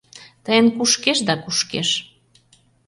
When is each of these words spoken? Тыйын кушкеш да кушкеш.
Тыйын 0.43 0.67
кушкеш 0.75 1.19
да 1.27 1.33
кушкеш. 1.43 1.89